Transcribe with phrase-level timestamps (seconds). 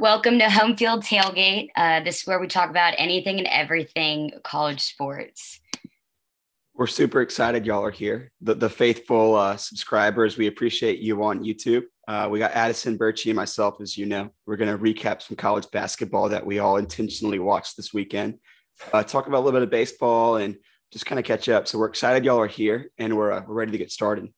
[0.00, 1.70] Welcome to Home Field Tailgate.
[1.74, 5.58] Uh, this is where we talk about anything and everything college sports.
[6.72, 8.30] We're super excited y'all are here.
[8.40, 11.82] The, the faithful uh, subscribers, we appreciate you on YouTube.
[12.06, 14.30] Uh, we got Addison Birchie and myself, as you know.
[14.46, 18.38] We're going to recap some college basketball that we all intentionally watched this weekend.
[18.92, 20.58] Uh, talk about a little bit of baseball and
[20.92, 21.66] just kind of catch up.
[21.66, 24.28] So we're excited y'all are here and we're, uh, we're ready to get started.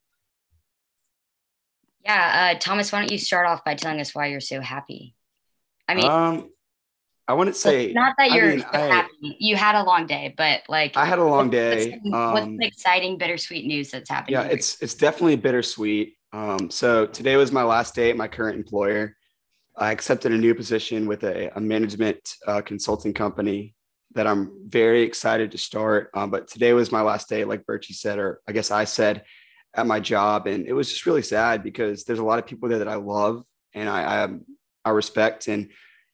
[2.02, 5.14] Yeah, uh, Thomas, why don't you start off by telling us why you're so happy?
[5.90, 6.50] I mean, um,
[7.26, 9.36] I wouldn't say not that you're I mean, happy.
[9.40, 11.98] You had a long day, but like I had a long day.
[12.02, 14.34] What's, um, what's the exciting, bittersweet news that's happening?
[14.34, 16.16] Yeah, it's it's definitely bittersweet.
[16.32, 19.16] Um, so today was my last day at my current employer.
[19.76, 23.74] I accepted a new position with a, a management uh, consulting company
[24.12, 26.10] that I'm very excited to start.
[26.14, 29.24] Um, but today was my last day, like Birchie said, or I guess I said,
[29.74, 32.68] at my job, and it was just really sad because there's a lot of people
[32.68, 34.28] there that I love and I, I
[34.84, 35.68] I respect and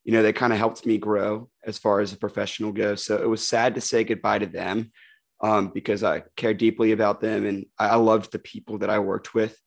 [0.05, 3.05] you know they kind of helped me grow as far as a professional goes.
[3.05, 4.93] So it was sad to say goodbye to them
[5.41, 9.35] um, because I care deeply about them and I, loved the people that I worked
[9.35, 9.59] with.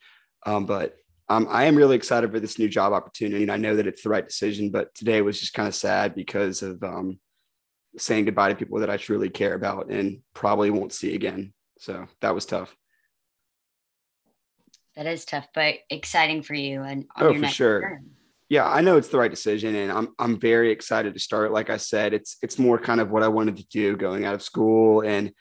[0.45, 0.95] Um, but
[1.27, 4.01] um, I am really excited for this new job opportunity, and I know that it's
[4.01, 4.71] the right decision.
[4.71, 7.19] But today was just kind of sad because of um,
[7.97, 11.53] saying goodbye to people that I truly care about and probably won't see again.
[11.79, 12.75] So that was tough.
[14.95, 17.81] That is tough, but exciting for you and oh, for sure.
[17.81, 18.09] Turn
[18.49, 21.51] yeah, I know it's the right decision, and I'm I'm very excited to start.
[21.51, 24.33] Like I said, it's it's more kind of what I wanted to do going out
[24.33, 25.31] of school, and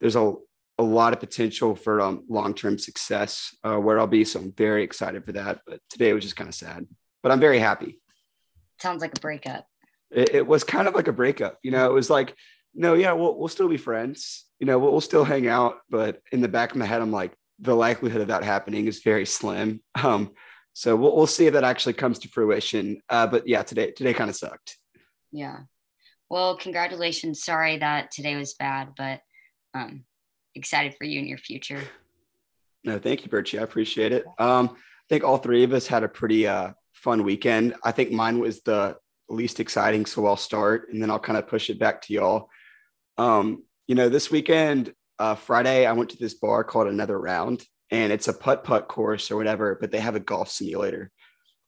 [0.00, 0.34] there's a
[0.78, 4.24] a lot of potential for um, long term success uh, where I'll be.
[4.24, 5.60] So I'm very excited for that.
[5.66, 6.86] But today was just kind of sad,
[7.22, 8.00] but I'm very happy.
[8.80, 9.66] Sounds like a breakup.
[10.10, 11.58] It, it, was kind of like a breakup.
[11.62, 12.34] You know, it was like,
[12.74, 14.46] no, yeah, we'll we'll still be friends.
[14.58, 17.12] You know, we'll, we'll still hang out, but in the back of my head, I'm
[17.12, 19.82] like, the likelihood of that happening is very slim.
[20.02, 20.32] Um,
[20.74, 23.00] so we'll, we'll see if that actually comes to fruition.
[23.08, 24.76] Uh, but yeah, today today kind of sucked.
[25.32, 25.60] Yeah.
[26.28, 27.42] Well, congratulations.
[27.42, 29.20] Sorry that today was bad, but
[29.72, 30.04] um,
[30.54, 31.80] excited for you and your future.
[32.82, 33.58] No, thank you, Birchie.
[33.58, 34.24] I appreciate it.
[34.38, 37.74] Um, I think all three of us had a pretty uh, fun weekend.
[37.84, 38.96] I think mine was the
[39.28, 42.50] least exciting, so I'll start and then I'll kind of push it back to y'all.
[43.16, 47.64] Um, you know, this weekend, uh, Friday, I went to this bar called Another Round,
[47.90, 51.10] and it's a putt putt course or whatever, but they have a golf simulator.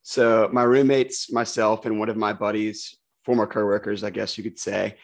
[0.03, 4.59] So my roommates, myself, and one of my buddies, former coworkers, I guess you could
[4.59, 4.97] say,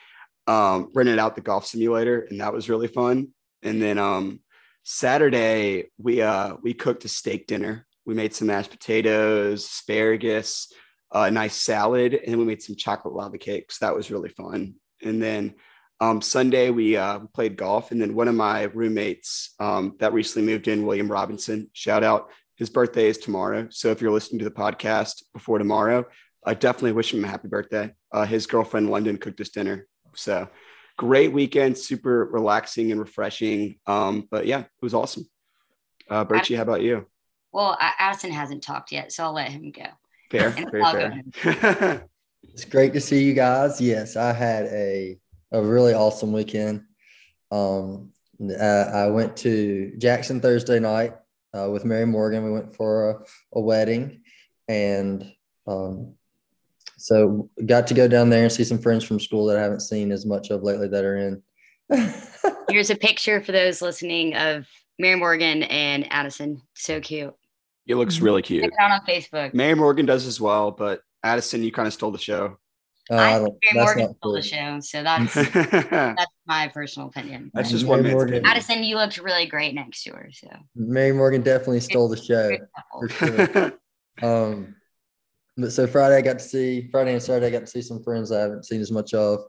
[0.46, 3.28] um, rented out the golf simulator, and that was really fun.
[3.62, 4.40] And then um,
[4.84, 7.86] Saturday we uh, we cooked a steak dinner.
[8.04, 10.72] We made some mashed potatoes, asparagus,
[11.12, 13.78] a nice salad, and we made some chocolate lava cakes.
[13.78, 14.74] That was really fun.
[15.02, 15.54] And then
[16.02, 20.44] um, Sunday we uh, played golf, and then one of my roommates um, that recently
[20.44, 22.30] moved in, William Robinson, shout out.
[22.56, 26.04] His birthday is tomorrow, so if you're listening to the podcast before tomorrow,
[26.44, 27.94] I definitely wish him a happy birthday.
[28.10, 29.86] Uh, his girlfriend London cooked us dinner,
[30.16, 30.48] so
[30.98, 33.76] great weekend, super relaxing and refreshing.
[33.86, 35.30] Um, but yeah, it was awesome.
[36.10, 37.06] Uh, Birchie, how about you?
[37.52, 39.86] Well, Addison hasn't talked yet, so I'll let him go.
[40.32, 42.08] Fair, very fair.
[42.42, 43.80] it's great to see you guys.
[43.80, 45.16] Yes, I had a
[45.52, 46.84] a really awesome weekend.
[47.50, 48.12] Um,
[48.60, 51.14] I went to Jackson Thursday night
[51.56, 52.44] uh, with Mary Morgan.
[52.44, 53.24] We went for a,
[53.54, 54.22] a wedding,
[54.68, 55.30] and
[55.66, 56.14] um,
[56.96, 59.80] so got to go down there and see some friends from school that I haven't
[59.80, 61.42] seen as much of lately that are in.
[62.70, 64.66] Here's a picture for those listening of
[64.98, 66.62] Mary Morgan and Addison.
[66.74, 67.34] So cute.
[67.86, 68.62] It looks really cute.
[68.62, 69.52] Check it out on Facebook.
[69.52, 72.58] Mary Morgan does as well, but Addison, you kind of stole the show.
[73.12, 77.50] Uh, I think Mary Morgan stole the show, so that's that's my personal opinion.
[77.52, 78.46] That's just Mary one Morgan.
[78.46, 80.30] Addison, you looked really great next to her.
[80.32, 82.56] So Mary Morgan definitely stole the show
[82.90, 83.72] for sure.
[84.22, 84.76] um,
[85.58, 88.02] but so Friday I got to see Friday and Saturday I got to see some
[88.02, 89.40] friends I haven't seen as much of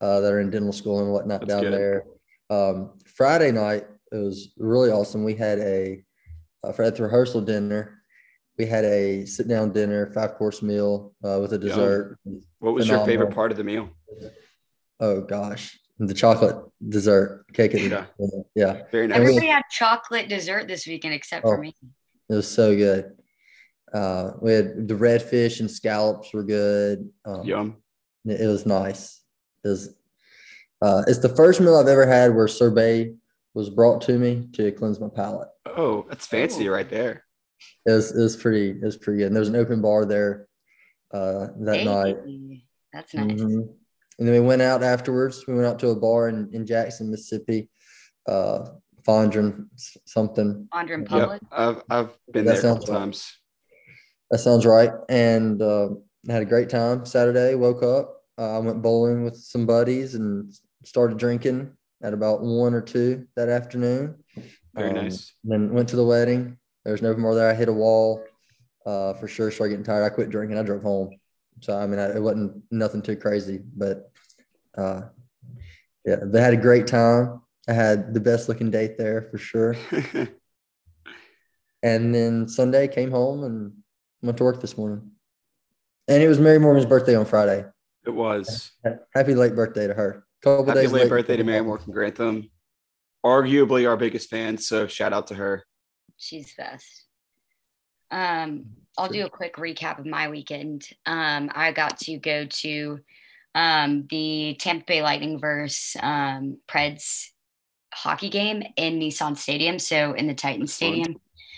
[0.00, 1.72] uh, that are in dental school and whatnot that's down good.
[1.72, 2.04] there.
[2.50, 5.22] Um, Friday night it was really awesome.
[5.22, 6.02] We had a,
[6.64, 7.93] a for at the rehearsal dinner
[8.58, 12.18] we had a sit down dinner, five course meal uh, with a dessert.
[12.58, 13.06] What was Phenomenal.
[13.06, 13.88] your favorite part of the meal?
[15.00, 17.72] Oh gosh, the chocolate dessert cake.
[17.74, 18.06] Yeah,
[18.54, 19.18] yeah, very nice.
[19.18, 21.74] Everybody had chocolate dessert this weekend except oh, for me.
[22.28, 23.12] It was so good.
[23.92, 27.08] Uh, we had the redfish and scallops were good.
[27.24, 27.76] Um, Yum.
[28.24, 29.20] It, was nice.
[29.64, 29.94] It was.
[30.80, 33.14] Uh, it's the first meal I've ever had where sorbet
[33.52, 35.48] was brought to me to cleanse my palate.
[35.66, 36.72] Oh, that's fancy oh.
[36.72, 37.24] right there
[37.86, 39.26] it was it was pretty it was pretty good.
[39.26, 40.48] And there was an open bar there
[41.12, 42.16] uh, that hey, night.
[42.92, 43.32] That's nice.
[43.32, 43.60] Mm-hmm.
[44.18, 45.44] And then we went out afterwards.
[45.46, 47.68] We went out to a bar in, in Jackson, Mississippi,
[48.28, 48.66] uh,
[49.06, 49.66] Fondren
[50.06, 50.68] something.
[50.72, 51.42] Fondren Public.
[51.42, 51.52] Yep.
[51.52, 53.38] I've I've been that there a couple times.
[54.30, 54.90] That sounds right.
[55.08, 55.90] And uh,
[56.28, 57.54] had a great time Saturday.
[57.54, 58.22] Woke up.
[58.38, 60.52] Uh, I went bowling with some buddies and
[60.84, 61.72] started drinking
[62.02, 64.16] at about one or two that afternoon.
[64.74, 65.32] Very um, nice.
[65.44, 66.58] Then went to the wedding.
[66.84, 67.50] There was no more there.
[67.50, 68.24] I hit a wall
[68.86, 69.50] uh, for sure.
[69.50, 70.04] Started getting tired.
[70.04, 70.58] I quit drinking.
[70.58, 71.10] I drove home.
[71.60, 74.10] So I mean, I, it wasn't nothing too crazy, but
[74.76, 75.02] uh,
[76.04, 77.40] yeah, they had a great time.
[77.68, 79.76] I had the best looking date there for sure.
[81.82, 83.72] and then Sunday came home and
[84.22, 85.10] went to work this morning.
[86.08, 87.64] And it was Mary Morgan's birthday on Friday.
[88.04, 88.72] It was.
[89.14, 90.26] Happy late birthday to her.
[90.42, 92.50] Couple Happy days late birthday to Mary Morgan Grantham.
[93.24, 95.64] Arguably our biggest fan, so shout out to her.
[96.16, 97.04] She's best.
[98.10, 98.66] Um,
[98.96, 100.88] I'll do a quick recap of my weekend.
[101.04, 103.00] Um, I got to go to
[103.54, 107.28] um, the Tampa Bay Lightning versus um, Preds
[107.92, 111.16] hockey game in Nissan Stadium, so in the Titan Stadium.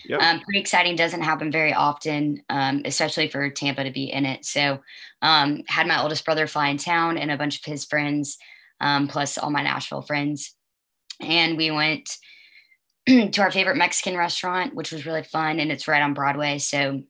[0.08, 0.20] Yep.
[0.20, 0.94] Um, pretty exciting.
[0.94, 4.44] Doesn't happen very often, um, especially for Tampa to be in it.
[4.44, 4.80] So,
[5.20, 8.38] um, had my oldest brother fly in town and a bunch of his friends,
[8.80, 10.54] um, plus all my Nashville friends,
[11.20, 12.08] and we went
[13.32, 16.58] to our favorite Mexican restaurant, which was really fun, and it's right on Broadway.
[16.58, 17.02] So,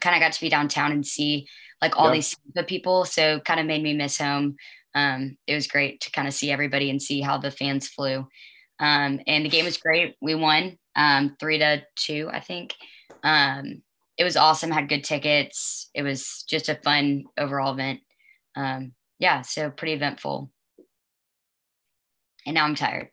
[0.00, 1.46] kind of got to be downtown and see
[1.80, 2.36] like all these
[2.66, 3.04] people.
[3.04, 4.56] So, kind of made me miss home.
[4.94, 8.26] Um, it was great to kind of see everybody and see how the fans flew.
[8.78, 10.16] Um, and the game was great.
[10.20, 12.74] We won um, three to two, I think.
[13.22, 13.82] Um,
[14.18, 14.70] it was awesome.
[14.70, 15.88] Had good tickets.
[15.94, 18.00] It was just a fun overall event.
[18.54, 20.50] Um, yeah, so pretty eventful.
[22.44, 23.08] And now I'm tired.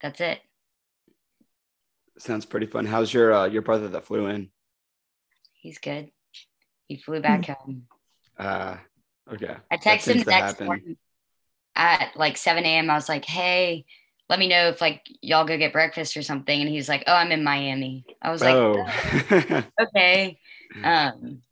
[0.00, 0.40] So that's it.
[2.18, 2.86] Sounds pretty fun.
[2.86, 4.50] How's your uh, your brother that flew in?
[5.54, 6.10] He's good.
[6.86, 7.84] He flew back home.
[8.38, 8.76] Uh,
[9.32, 9.56] okay.
[9.70, 10.66] I texted him the next happen.
[10.66, 10.96] morning
[11.76, 12.90] at like 7 a.m.
[12.90, 13.84] I was like, hey,
[14.28, 16.60] let me know if like y'all go get breakfast or something.
[16.60, 18.04] And he's like, oh, I'm in Miami.
[18.22, 18.86] I was like, oh.
[19.80, 20.38] okay.
[20.82, 21.42] Um,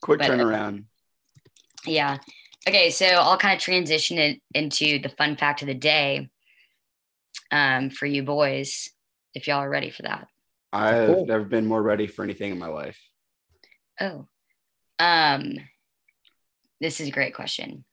[0.00, 0.84] Quick but, turnaround.
[1.84, 2.18] yeah.
[2.68, 2.90] Okay.
[2.90, 6.30] So I'll kind of transition it into the fun fact of the day
[7.50, 8.90] um, for you boys,
[9.34, 10.28] if y'all are ready for that.
[10.72, 11.26] I've cool.
[11.26, 12.98] never been more ready for anything in my life.
[14.00, 14.26] Oh.
[14.98, 15.54] Um,
[16.80, 17.84] this is a great question.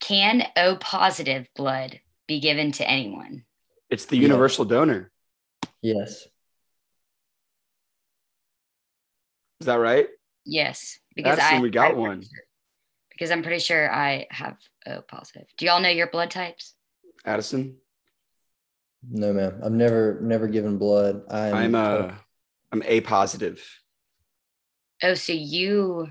[0.00, 3.44] Can O positive blood be given to anyone?
[3.90, 4.70] It's the universal yeah.
[4.70, 5.10] donor.
[5.82, 6.26] Yes.
[9.60, 10.08] Is that right?
[10.46, 12.24] Yes, because That's I we got I, one.
[13.10, 14.56] Because I'm pretty sure I have
[14.86, 15.46] O positive.
[15.58, 16.74] Do y'all know your blood types?
[17.26, 17.76] Addison.
[19.08, 19.60] No, ma'am.
[19.64, 21.22] I've never never given blood.
[21.30, 22.12] I'm I'm uh
[22.72, 23.64] I'm A positive.
[25.02, 26.08] Oh, so you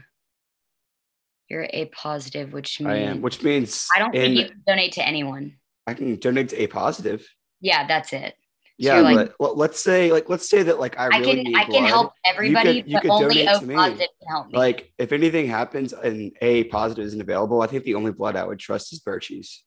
[1.50, 4.94] you're A positive, which means I am, which means I don't think you can donate
[4.94, 5.58] to anyone.
[5.88, 7.28] I can donate to A positive.
[7.62, 8.36] Yeah, that's it.
[8.82, 11.56] So yeah, like, but let's say like let's say that like I, I really can
[11.56, 14.58] I can help everybody, you could, you but only O positive can help me.
[14.58, 18.46] Like if anything happens and A positive isn't available, I think the only blood I
[18.46, 19.64] would trust is Birchie's.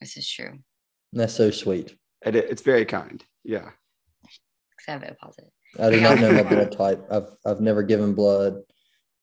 [0.00, 0.60] This is true.
[1.12, 1.96] That's so sweet.
[2.24, 3.24] It, it's very kind.
[3.44, 3.70] Yeah.
[4.22, 5.50] Because I have positive.
[5.78, 7.06] I do not know my blood type.
[7.10, 8.62] I've I've never given blood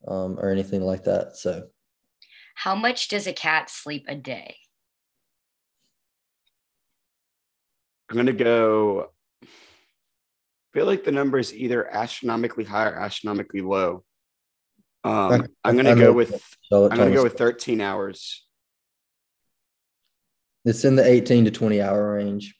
[0.07, 1.35] um, or anything like that.
[1.37, 1.67] So,
[2.55, 4.55] how much does a cat sleep a day?
[8.09, 9.11] I'm gonna go.
[9.43, 9.47] I
[10.73, 14.03] feel like the number is either astronomically high or astronomically low.
[15.03, 18.45] Um, I'm gonna go with I'm gonna go with 13 hours.
[20.65, 22.56] It's in the 18 to 20 hour range.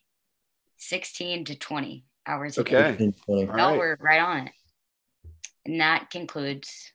[0.88, 2.58] 16 to 20 hours.
[2.58, 3.14] Okay.
[3.28, 3.78] No, right.
[3.78, 4.54] we're right on it.
[5.66, 6.94] And that concludes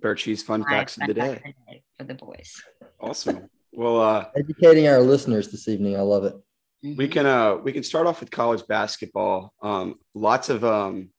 [0.00, 1.54] Birchie's fun facts of the day
[1.98, 2.62] for the boys.
[3.00, 3.48] Awesome.
[3.72, 5.96] Well, uh, educating our listeners this evening.
[5.96, 6.34] I love it.
[6.84, 6.96] Mm-hmm.
[6.96, 9.54] We can uh we can start off with college basketball.
[9.62, 11.10] Um, lots of um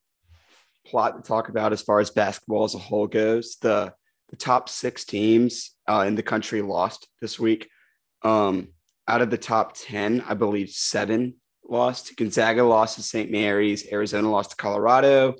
[0.86, 3.56] plot to talk about as far as basketball as a whole goes.
[3.60, 3.92] The
[4.30, 7.68] the top six teams uh, in the country lost this week.
[8.22, 8.68] Um,
[9.08, 11.34] out of the top ten, I believe seven
[11.68, 12.08] lost.
[12.08, 13.30] to Gonzaga lost to St.
[13.30, 13.90] Mary's.
[13.90, 15.34] Arizona lost to Colorado.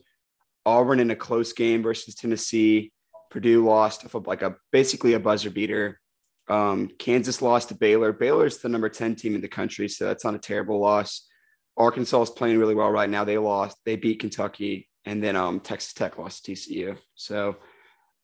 [0.66, 2.92] Auburn in a close game versus Tennessee.
[3.30, 6.00] Purdue lost a, like a basically a buzzer beater.
[6.48, 8.12] Um, Kansas lost to Baylor.
[8.12, 11.26] Baylor's the number 10 team in the country, so that's not a terrible loss.
[11.76, 13.24] Arkansas is playing really well right now.
[13.24, 16.98] They lost, they beat Kentucky, and then um, Texas Tech lost to TCU.
[17.14, 17.56] So,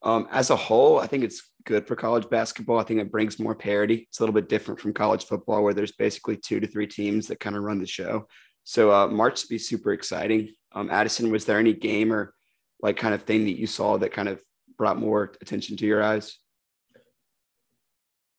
[0.02, 2.78] um, as a whole, I think it's good for college basketball.
[2.78, 4.06] I think it brings more parity.
[4.08, 7.28] It's a little bit different from college football, where there's basically two to three teams
[7.28, 8.28] that kind of run the show.
[8.64, 10.54] So, uh, March to be super exciting.
[10.72, 12.34] Um, Addison, was there any game or
[12.80, 14.40] like kind of thing that you saw that kind of
[14.76, 16.38] brought more attention to your eyes?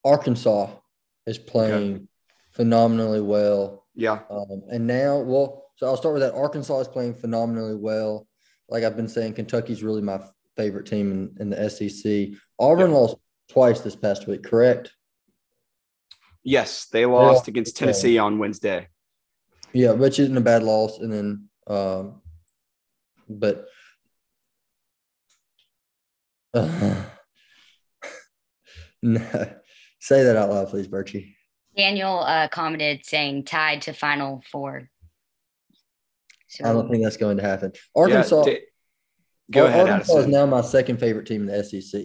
[0.03, 0.70] Arkansas
[1.25, 2.03] is playing okay.
[2.51, 3.86] phenomenally well.
[3.96, 4.20] Yeah.
[4.29, 6.34] Um, and now, well, so I'll start with that.
[6.34, 8.27] Arkansas is playing phenomenally well.
[8.70, 10.20] Like I've been saying, Kentucky's really my
[10.56, 12.38] favorite team in, in the SEC.
[12.60, 12.98] Auburn yeah.
[12.98, 13.16] lost
[13.50, 14.94] twice this past week, correct?
[16.44, 18.88] Yes, they lost against Tennessee on Wednesday.
[19.74, 21.00] Yeah, which isn't a bad loss.
[21.00, 22.22] And then, um,
[23.28, 23.66] but
[26.54, 27.04] uh,
[29.02, 29.22] no,
[30.00, 31.34] say that out loud, please, Birchie.
[31.76, 34.90] Daniel uh, commented saying tied to Final Four.
[36.48, 37.74] So, I don't think that's going to happen.
[37.96, 38.46] Arkansas.
[38.46, 38.54] Yeah,
[39.52, 39.90] go ahead.
[39.90, 40.30] Arkansas Addison.
[40.30, 42.02] is now my second favorite team in the SEC.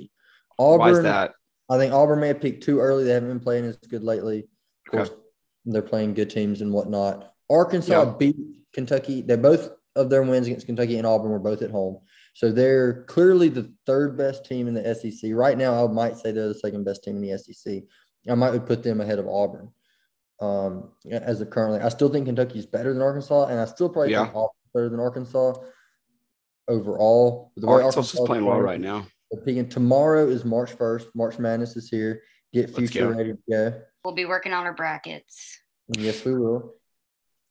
[0.59, 0.79] Auburn.
[0.79, 1.33] Why is that?
[1.69, 3.05] I think Auburn may have peaked too early.
[3.05, 4.49] They haven't been playing as good lately.
[4.87, 5.19] Of course, okay.
[5.67, 7.33] they're playing good teams and whatnot.
[7.49, 8.15] Arkansas yeah.
[8.19, 8.37] beat
[8.73, 9.23] Kentucky.
[9.23, 12.01] They both of their wins against Kentucky and Auburn were both at home.
[12.35, 15.31] So they're clearly the third best team in the SEC.
[15.33, 17.83] Right now, I might say they're the second best team in the SEC.
[18.29, 19.71] I might put them ahead of Auburn.
[20.41, 23.89] Um, as of currently, I still think Kentucky is better than Arkansas, and I still
[23.89, 24.25] probably yeah.
[24.25, 25.55] think Auburn better than Arkansas
[26.71, 27.53] overall.
[27.57, 29.07] The Arkansas, Arkansas is playing well right now.
[29.45, 29.69] Pegan.
[29.69, 31.07] Tomorrow is March 1st.
[31.15, 32.23] March Madness is here.
[32.53, 33.81] Get future ready to go.
[34.05, 35.59] We'll be working on our brackets.
[35.89, 36.75] Yes, we will.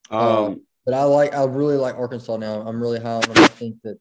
[0.10, 2.62] Um, um, but I like, I really like Arkansas now.
[2.62, 3.38] I'm really high on them.
[3.38, 3.98] I think that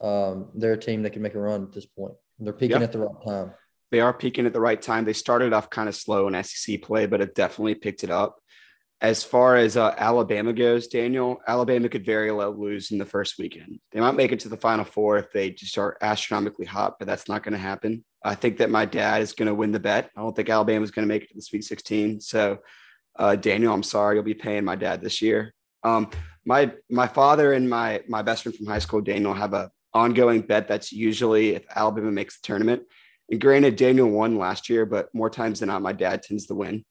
[0.00, 2.14] um, they're a team that can make a run at this point.
[2.38, 3.52] They're peaking at the right time.
[3.90, 5.04] They are peaking at the right time.
[5.04, 8.38] They started off kind of slow in SEC play, but it definitely picked it up.
[9.00, 13.38] As far as uh, Alabama goes, Daniel, Alabama could very well lose in the first
[13.38, 13.78] weekend.
[13.92, 17.06] They might make it to the Final Four if they just are astronomically hot, but
[17.06, 18.04] that's not going to happen.
[18.24, 20.10] I think that my dad is going to win the bet.
[20.16, 22.20] I don't think Alabama is going to make it to the Sweet 16.
[22.20, 22.58] So,
[23.16, 25.54] uh, Daniel, I'm sorry, you'll be paying my dad this year.
[25.84, 26.10] Um,
[26.44, 30.40] my my father and my my best friend from high school, Daniel, have a ongoing
[30.40, 32.82] bet that's usually if Alabama makes the tournament.
[33.30, 36.54] And granted, Daniel won last year, but more times than not, my dad tends to
[36.54, 36.84] win.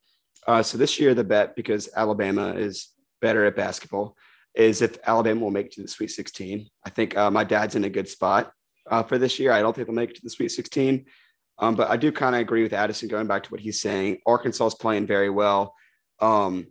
[0.46, 2.88] Uh, so this year, the bet, because Alabama is
[3.20, 4.16] better at basketball,
[4.54, 6.68] is if Alabama will make it to the Sweet 16.
[6.84, 8.52] I think uh, my dad's in a good spot
[8.90, 9.52] uh, for this year.
[9.52, 11.04] I don't think they'll make it to the Sweet 16.
[11.58, 14.18] Um, but I do kind of agree with Addison going back to what he's saying.
[14.26, 15.74] Arkansas is playing very well.
[16.20, 16.68] Um,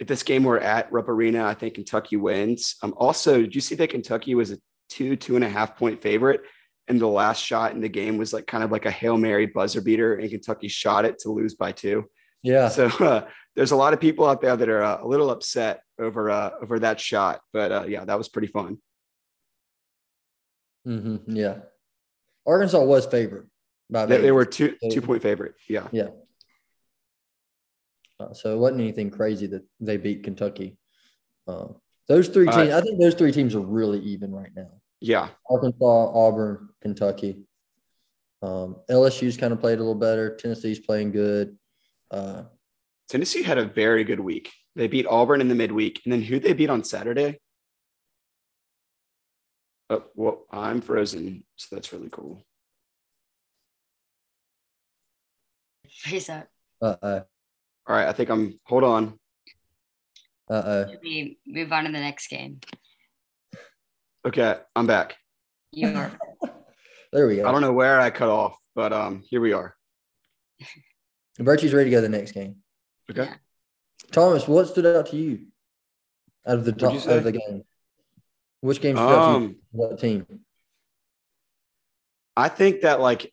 [0.00, 2.76] if this game were at Rupp Arena, I think Kentucky wins.
[2.82, 6.00] Um, also, did you see that Kentucky was a two, two and a half point
[6.00, 6.42] favorite?
[6.86, 9.46] And the last shot in the game was like kind of like a Hail Mary
[9.46, 12.04] buzzer beater, and Kentucky shot it to lose by two.
[12.42, 12.68] Yeah.
[12.68, 15.82] So uh, there's a lot of people out there that are uh, a little upset
[15.98, 18.78] over uh, over that shot, but uh, yeah, that was pretty fun.
[20.86, 21.36] Mm-hmm.
[21.36, 21.56] Yeah.
[22.46, 23.50] Arkansas was favored.
[23.90, 25.54] By they, they were two two point favorite.
[25.68, 25.88] Yeah.
[25.92, 26.08] Yeah.
[28.20, 30.76] Uh, so it wasn't anything crazy that they beat Kentucky.
[31.46, 31.68] Uh,
[32.08, 34.70] those three teams, I think those three teams are really even right now.
[35.00, 35.28] Yeah.
[35.48, 37.44] Arkansas, Auburn, Kentucky.
[38.42, 40.36] Um, LSU's kind of played a little better.
[40.36, 41.56] Tennessee's playing good.
[42.10, 42.44] Uh,
[43.08, 44.52] Tennessee had a very good week.
[44.76, 47.40] They beat Auburn in the midweek, and then who they beat on Saturday?
[49.90, 52.44] Oh, well, I'm frozen, so that's really cool.
[56.02, 56.48] Freeze that.
[56.80, 57.22] Uh oh.
[57.86, 58.60] All right, I think I'm.
[58.64, 59.18] Hold on.
[60.50, 60.86] Uh oh.
[61.02, 62.60] We move on to the next game.
[64.26, 65.16] Okay, I'm back.
[65.72, 66.12] You are.
[67.12, 67.48] there we go.
[67.48, 69.74] I don't know where I cut off, but um, here we are.
[71.38, 72.56] Virtue's ready to go to the next game.
[73.10, 73.24] Okay.
[73.24, 73.34] Yeah.
[74.10, 75.46] Thomas, what stood out to you
[76.46, 77.62] out of the top of the game?
[78.60, 79.46] Which game stood um, out to you?
[79.46, 80.26] Um, what team?
[82.36, 83.32] I think that like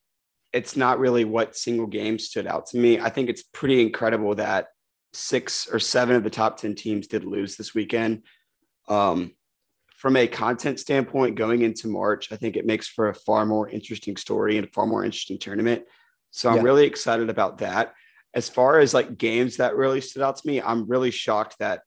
[0.53, 2.99] it's not really what single game stood out to me.
[2.99, 4.67] I think it's pretty incredible that
[5.13, 8.23] six or seven of the top 10 teams did lose this weekend.
[8.87, 9.33] Um,
[9.97, 13.67] from a content standpoint, going into March, I think it makes for a far more
[13.67, 15.83] interesting story and a far more interesting tournament.
[16.35, 16.63] So I'm yeah.
[16.63, 17.93] really excited about that.
[18.33, 21.81] As far as like games that really stood out to me, I'm really shocked that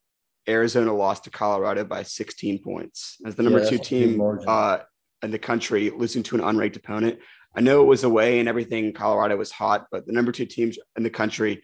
[0.48, 4.78] Arizona lost to Colorado by 16 points as the number yeah, two team uh,
[5.22, 7.18] in the country, losing to an unranked opponent.
[7.54, 8.94] I know it was away and everything.
[8.94, 11.62] Colorado was hot, but the number two teams in the country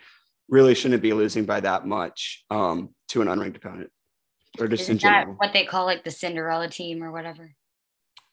[0.51, 3.91] really shouldn't be losing by that much um, to an unranked opponent,
[4.59, 5.37] or just Isn't in general.
[5.37, 7.51] What they call like the Cinderella team or whatever.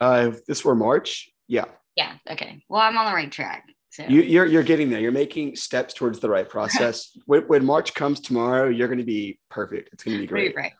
[0.01, 1.65] Uh, if this were March, yeah.
[1.95, 2.15] Yeah.
[2.29, 2.65] Okay.
[2.67, 3.69] Well, I'm on the right track.
[3.91, 4.05] So.
[4.07, 5.01] You, are you're, you're getting there.
[5.01, 7.17] You're making steps towards the right process.
[7.25, 9.89] when, when March comes tomorrow, you're going to be perfect.
[9.91, 10.55] It's going to be great.
[10.55, 10.71] Right.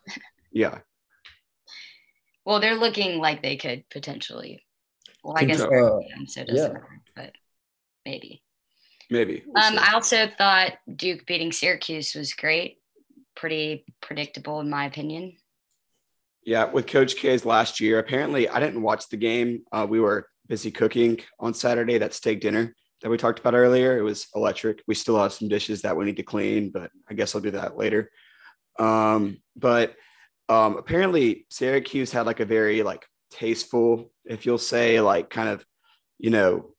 [0.54, 0.80] Yeah.
[2.46, 4.64] Well, they're looking like they could potentially.
[5.26, 5.68] Well, I guess uh,
[6.28, 6.68] so doesn't yeah.
[6.68, 7.34] matter, but
[8.06, 8.42] maybe.
[9.10, 9.44] Maybe.
[9.46, 12.78] We'll um, I also thought Duke beating Syracuse was great.
[13.36, 15.34] Pretty predictable, in my opinion.
[16.44, 19.64] Yeah, with Coach K's last year, apparently I didn't watch the game.
[19.72, 23.98] Uh, we were busy cooking on Saturday that steak dinner that we talked about earlier.
[23.98, 24.84] It was electric.
[24.88, 27.52] We still have some dishes that we need to clean, but I guess I'll do
[27.52, 28.12] that later.
[28.80, 29.96] Um, but
[30.50, 35.66] um, apparently Syracuse had like a very like tasteful, if you'll say, like kind of
[36.22, 36.76] you know,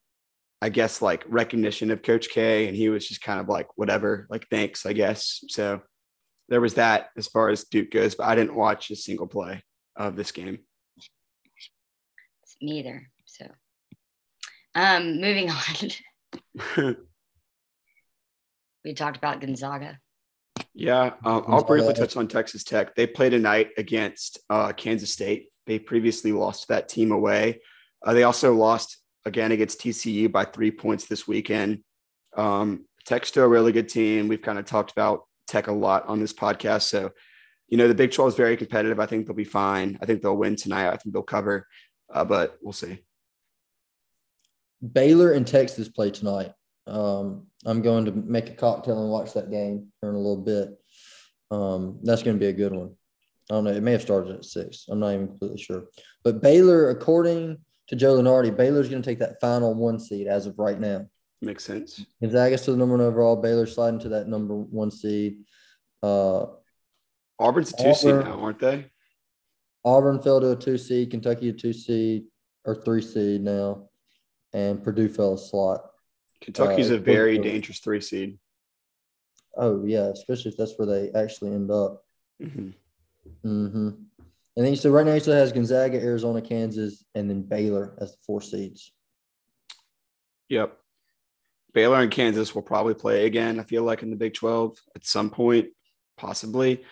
[0.63, 4.29] I guess like recognition of Coach K, and he was just kind of like whatever,
[4.31, 5.45] like thanks, I guess.
[5.49, 5.83] So
[6.49, 9.63] there was that as far as Duke goes, but I didn't watch a single play
[9.97, 10.61] of this game.
[12.61, 13.11] Neither.
[13.25, 13.49] So,
[14.77, 15.91] um, moving on.
[18.85, 19.99] we talked about Gonzaga.
[20.75, 22.95] Yeah, um, I'll briefly touch on Texas Tech.
[22.95, 25.49] They played tonight against uh, Kansas State.
[25.67, 27.61] They previously lost that team away.
[28.05, 31.83] Uh, they also lost again against TCU by three points this weekend.
[32.37, 34.29] Um, Tech's still a really good team.
[34.29, 36.83] We've kind of talked about Tech a lot on this podcast.
[36.83, 37.11] So,
[37.69, 39.01] you know, the Big 12 is very competitive.
[39.01, 39.99] I think they'll be fine.
[40.01, 40.89] I think they'll win tonight.
[40.89, 41.67] I think they'll cover,
[42.13, 43.03] uh, but we'll see.
[44.93, 46.53] Baylor and Texas play tonight.
[46.87, 50.71] Um, I'm going to make a cocktail and watch that game in a little bit.
[51.51, 52.97] Um, that's going to be a good one.
[53.51, 53.71] I don't know.
[53.71, 54.87] It may have started at six.
[54.89, 55.85] I'm not even completely sure.
[56.25, 57.59] But Baylor, according
[57.89, 61.07] to Joe Lunardi, Baylor's going to take that final one seed as of right now.
[61.41, 62.05] Makes sense.
[62.21, 63.37] Gonzaga's to the number one overall.
[63.37, 65.39] Baylor sliding to that number one seed.
[66.03, 66.47] Uh,
[67.39, 68.87] Auburn's a two Auburn, seed now, aren't they?
[69.85, 71.11] Auburn fell to a two seed.
[71.11, 72.25] Kentucky a two seed
[72.65, 73.89] or three seed now,
[74.53, 75.91] and Purdue fell a slot.
[76.41, 78.39] Kentucky's uh, a very dangerous three seed.
[79.57, 82.05] Oh yeah, especially if that's where they actually end up.
[82.43, 82.71] Mm-hmm.
[83.47, 83.89] Mm-hmm.
[84.57, 88.13] And then so right now he still has Gonzaga, Arizona, Kansas, and then Baylor as
[88.13, 88.93] the four seeds.
[90.49, 90.77] Yep.
[91.73, 93.59] Baylor and Kansas will probably play again.
[93.59, 95.69] I feel like in the Big Twelve at some point,
[96.19, 96.85] possibly.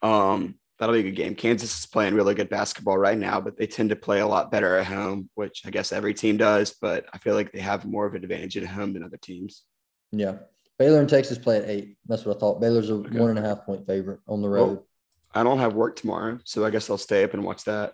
[0.00, 1.36] Um, that'll be a good game.
[1.36, 4.50] Kansas is playing really good basketball right now, but they tend to play a lot
[4.50, 6.74] better at home, which I guess every team does.
[6.82, 9.62] But I feel like they have more of an advantage at home than other teams.
[10.10, 10.38] Yeah.
[10.80, 11.98] Baylor and Texas play at eight.
[12.08, 12.60] That's what I thought.
[12.60, 13.16] Baylor's a okay.
[13.16, 14.66] one and a half point favorite on the road.
[14.66, 14.86] Well,
[15.32, 17.92] I don't have work tomorrow, so I guess I'll stay up and watch that.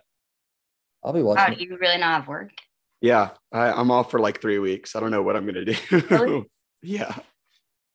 [1.03, 1.53] I'll be watching.
[1.55, 2.49] Oh, you really not have work?
[3.01, 4.95] Yeah, I, am off for like three weeks.
[4.95, 5.75] I don't know what I'm gonna do.
[6.09, 6.45] Really?
[6.81, 7.15] yeah.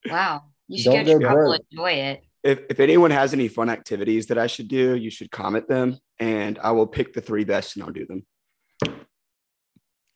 [0.09, 4.37] Wow, you should don't go enjoy it if, if anyone has any fun activities that
[4.37, 7.83] I should do, you should comment them and I will pick the three best and
[7.83, 8.25] I'll do them.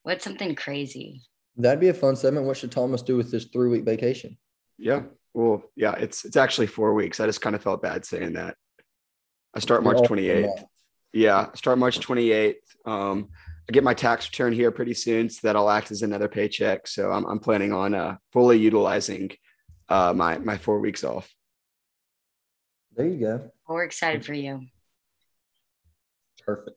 [0.04, 1.22] What's something crazy?
[1.56, 2.46] That'd be a fun segment.
[2.46, 4.38] What should Thomas do with this three week vacation?
[4.78, 5.02] Yeah.
[5.34, 7.20] Well, yeah, it's it's actually four weeks.
[7.20, 8.56] I just kind of felt bad saying that.
[9.54, 10.64] I start March 28th.
[11.12, 12.54] Yeah, I start March 28th.
[12.86, 13.28] Um,
[13.68, 16.86] I get my tax return here pretty soon, so that'll act as another paycheck.
[16.86, 19.30] So I'm, I'm planning on uh, fully utilizing
[19.88, 21.28] uh, my my four weeks off.
[22.96, 23.50] There you go.
[23.68, 24.66] We're excited for you.
[26.44, 26.76] Perfect.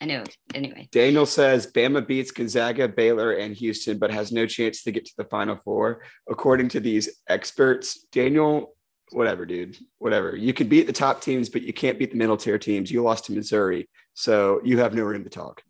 [0.00, 0.24] I know.
[0.54, 5.04] Anyway, Daniel says Bama beats Gonzaga, Baylor, and Houston, but has no chance to get
[5.04, 6.02] to the Final Four.
[6.28, 8.74] According to these experts, Daniel,
[9.10, 10.36] whatever, dude, whatever.
[10.36, 12.90] You can beat the top teams, but you can't beat the middle tier teams.
[12.90, 15.62] You lost to Missouri, so you have no room to talk.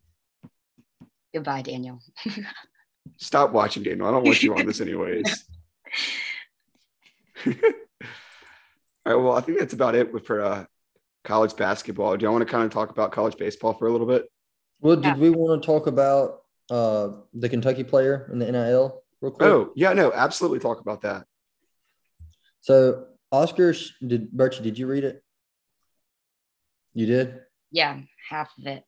[1.35, 1.99] Goodbye, Daniel.
[3.17, 4.07] Stop watching, Daniel.
[4.07, 5.45] I don't want you on this, anyways.
[9.07, 9.23] All right.
[9.23, 10.65] Well, I think that's about it for uh,
[11.25, 12.17] college basketball.
[12.17, 14.31] Do you want to kind of talk about college baseball for a little bit?
[14.81, 19.33] Well, did we want to talk about uh, the Kentucky player in the NIL real
[19.33, 19.49] quick?
[19.49, 21.27] Oh, yeah, no, absolutely talk about that.
[22.63, 23.75] So, Oscar,
[24.07, 25.23] did Birchie, did you read it?
[26.95, 27.41] You did?
[27.71, 28.85] Yeah, half of it.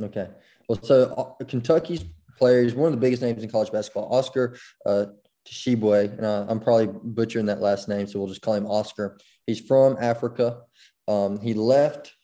[0.00, 0.28] Okay.
[0.68, 2.04] Well, so uh, Kentucky's
[2.38, 4.12] player is one of the biggest names in college basketball.
[4.12, 5.06] Oscar uh,
[5.46, 9.18] Tshiebwe, and I, am probably butchering that last name, so we'll just call him Oscar.
[9.46, 10.62] He's from Africa.
[11.06, 12.14] Um, he left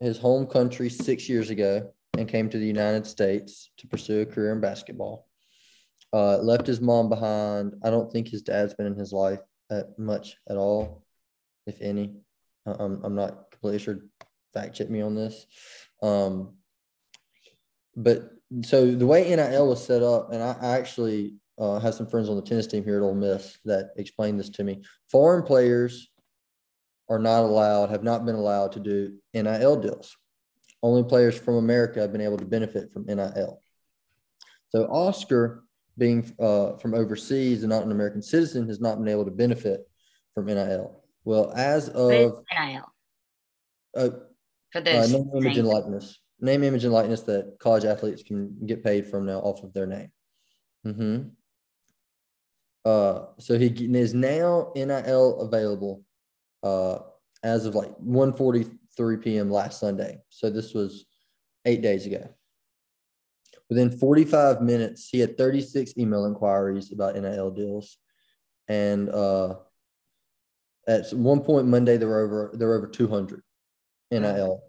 [0.00, 4.26] his home country six years ago and came to the United States to pursue a
[4.26, 5.26] career in basketball.
[6.12, 7.74] Uh, left his mom behind.
[7.82, 11.04] I don't think his dad's been in his life at much at all,
[11.66, 12.14] if any.
[12.64, 13.98] I'm, I'm not completely sure.
[14.54, 15.46] Fact check me on this.
[16.02, 16.54] Um,
[17.96, 18.30] but
[18.62, 22.28] so the way NIL was set up, and I, I actually uh, have some friends
[22.28, 24.82] on the tennis team here at Ole Miss that explained this to me.
[25.10, 26.08] Foreign players
[27.08, 30.16] are not allowed, have not been allowed to do NIL deals.
[30.82, 33.60] Only players from America have been able to benefit from NIL.
[34.68, 35.64] So Oscar,
[35.96, 39.88] being uh, from overseas and not an American citizen, has not been able to benefit
[40.34, 41.02] from NIL.
[41.24, 42.92] Well, as of NIL
[43.96, 44.10] uh,
[44.72, 48.54] for this uh, name, image, and likeness, name, image, and likeness that college athletes can
[48.66, 50.10] get paid from now off of their name.
[50.86, 51.28] Mm-hmm.
[52.86, 56.04] Uh, so he is now NIL available
[56.62, 56.98] uh,
[57.42, 59.50] as of like 1:43 p.m.
[59.50, 60.20] last Sunday.
[60.28, 61.04] So this was
[61.64, 62.28] eight days ago.
[63.68, 67.98] Within 45 minutes, he had 36 email inquiries about NIL deals,
[68.68, 69.56] and uh,
[70.86, 73.42] at one point Monday there were over there were over 200
[74.12, 74.62] NIL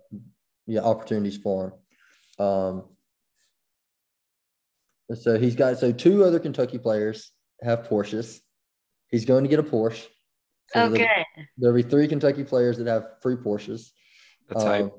[0.66, 1.76] yeah opportunities for
[2.40, 2.44] him.
[2.44, 2.84] Um,
[5.14, 8.40] So he's got so two other Kentucky players have Porsches.
[9.10, 10.06] He's going to get a Porsche.
[10.70, 10.98] So okay.
[10.98, 13.92] There'll, there'll, be three Kentucky players that have free Porsches.
[14.50, 14.94] That's um, hype.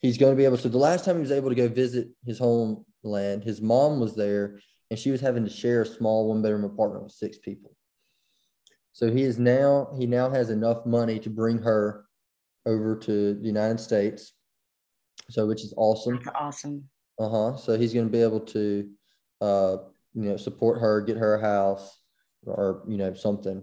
[0.00, 0.56] He's going to be able.
[0.56, 4.14] So the last time he was able to go visit his homeland, his mom was
[4.14, 7.74] there, and she was having to share a small one bedroom apartment with six people.
[8.92, 12.04] So he is now he now has enough money to bring her
[12.66, 14.32] over to the United States.
[15.30, 16.20] So which is awesome.
[16.24, 16.84] That's awesome.
[17.18, 17.56] Uh huh.
[17.56, 18.90] So he's going to be able to,
[19.40, 19.76] uh,
[20.14, 21.98] you know, support her, get her a house,
[22.46, 23.62] or you know something,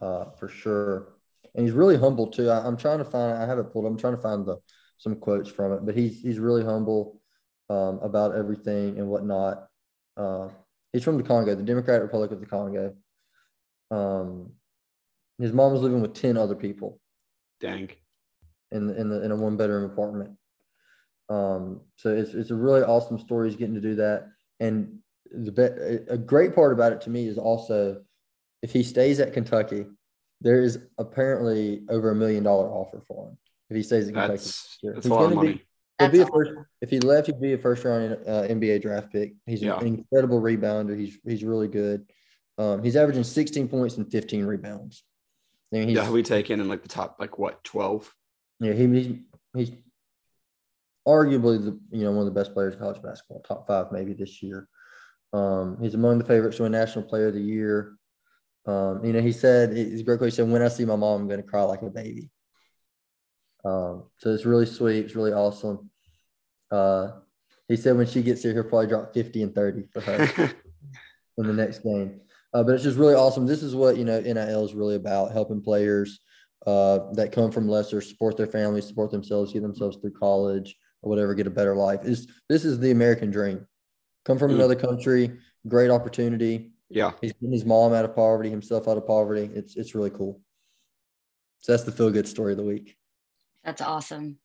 [0.00, 1.14] uh, for sure.
[1.54, 2.48] And he's really humble too.
[2.48, 3.38] I, am trying to find.
[3.38, 3.86] I have it pulled.
[3.86, 4.58] I'm trying to find the
[4.98, 7.20] some quotes from it, but he's he's really humble
[7.68, 9.66] um, about everything and whatnot.
[10.16, 10.48] Uh,
[10.92, 12.94] he's from the Congo, the Democratic Republic of the Congo.
[13.90, 14.52] Um,
[15.38, 17.00] his mom was living with 10 other people.
[17.60, 17.90] Dang.
[18.70, 20.30] In, in, the, in a one bedroom apartment.
[21.28, 23.48] Um, so it's, it's a really awesome story.
[23.48, 24.28] He's getting to do that.
[24.60, 24.98] And
[25.32, 28.02] the a great part about it to me is also
[28.62, 29.86] if he stays at Kentucky,
[30.40, 33.38] there is apparently over a million dollar offer for him
[33.70, 34.32] if he stays at Kentucky.
[34.32, 35.62] That's, that's a lot of money.
[35.98, 39.12] Be, be a first, if he left, he'd be a first round uh, NBA draft
[39.12, 39.34] pick.
[39.46, 39.78] He's yeah.
[39.78, 40.98] an incredible rebounder.
[40.98, 42.06] He's he's really good.
[42.58, 45.04] Um, he's averaging 16 points and 15 rebounds.
[45.72, 48.14] I mean, yeah, we taken in like the top, like what, 12?
[48.60, 49.16] Yeah, he, he's,
[49.56, 49.72] he's
[51.06, 54.12] arguably the you know one of the best players in college basketball, top five maybe
[54.12, 54.68] this year.
[55.32, 57.96] Um, he's among the favorites to win National Player of the Year.
[58.66, 60.30] Um, you know, he said he's a great quote.
[60.30, 62.30] He said, "When I see my mom, I'm going to cry like a baby."
[63.64, 65.04] Um, so it's really sweet.
[65.04, 65.90] It's really awesome.
[66.70, 67.08] Uh,
[67.68, 70.54] he said when she gets here, he'll probably drop 50 and 30 for her
[71.38, 72.20] in the next game.
[72.54, 73.46] Uh, but it's just really awesome.
[73.46, 76.20] This is what you know NIL is really about: helping players
[76.66, 81.10] uh, that come from lesser support their families, support themselves, get themselves through college or
[81.10, 82.00] whatever, get a better life.
[82.04, 83.66] Is this is the American dream?
[84.24, 84.54] Come from mm.
[84.54, 86.72] another country, great opportunity.
[86.88, 89.50] Yeah, he's his mom out of poverty, himself out of poverty.
[89.54, 90.40] It's it's really cool.
[91.60, 92.96] So that's the feel good story of the week.
[93.64, 94.38] That's awesome.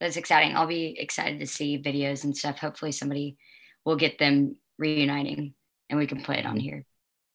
[0.00, 0.56] That's exciting.
[0.56, 2.58] I'll be excited to see videos and stuff.
[2.58, 3.36] Hopefully, somebody
[3.84, 5.54] will get them reuniting
[5.90, 6.60] and we can play it on mm-hmm.
[6.60, 6.84] here.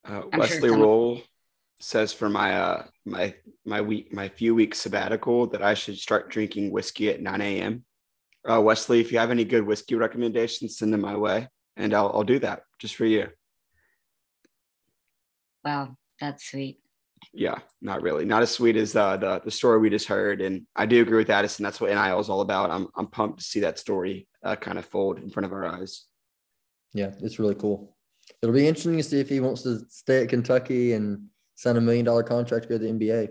[0.03, 1.21] Uh, Wesley sure Roll
[1.79, 6.31] says for my uh my my week my few weeks sabbatical that I should start
[6.31, 7.85] drinking whiskey at 9 a.m.
[8.49, 11.47] Uh, Wesley, if you have any good whiskey recommendations, send them my way,
[11.77, 13.27] and I'll I'll do that just for you.
[15.63, 16.79] Wow, that's sweet.
[17.33, 20.65] Yeah, not really, not as sweet as uh, the the story we just heard, and
[20.75, 21.63] I do agree with Addison.
[21.63, 22.71] That's what NIL is all about.
[22.71, 25.65] I'm I'm pumped to see that story uh, kind of fold in front of our
[25.65, 26.05] eyes.
[26.93, 27.97] Yeah, it's really cool
[28.41, 31.81] it'll be interesting to see if he wants to stay at Kentucky and sign a
[31.81, 33.29] million dollar contract to go to the NBA.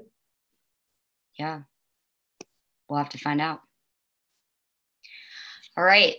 [1.38, 1.62] Yeah.
[2.88, 3.60] We'll have to find out.
[5.76, 6.16] All right.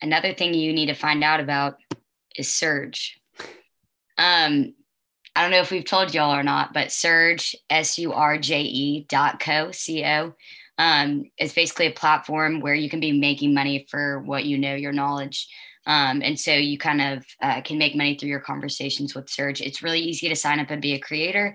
[0.00, 1.78] Another thing you need to find out about
[2.36, 3.10] is Surje.
[4.16, 4.74] Um,
[5.34, 8.62] I don't know if we've told y'all or not, but Surje, S U R J
[8.62, 10.34] E dot co, C O,
[10.78, 14.74] um, is basically a platform where you can be making money for what you know,
[14.74, 15.48] your knowledge.
[15.86, 19.60] Um, and so you kind of uh, can make money through your conversations with Surje.
[19.60, 21.54] It's really easy to sign up and be a creator.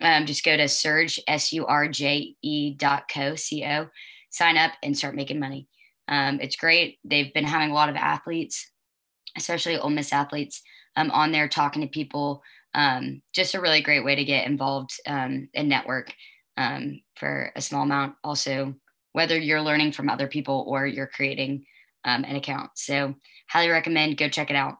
[0.00, 3.88] Um, just go to Surje, S U R J E dot co, C O,
[4.30, 5.68] sign up and start making money.
[6.12, 6.98] Um, it's great.
[7.04, 8.70] They've been having a lot of athletes,
[9.34, 10.62] especially Ole Miss athletes,
[10.94, 12.42] um, on there talking to people.
[12.74, 16.12] Um, just a really great way to get involved um, and network
[16.58, 18.16] um, for a small amount.
[18.22, 18.74] Also,
[19.12, 21.64] whether you're learning from other people or you're creating
[22.04, 22.72] um, an account.
[22.74, 23.14] So
[23.48, 24.74] highly recommend go check it out.